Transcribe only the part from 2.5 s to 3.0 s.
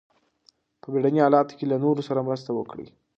وکړئ.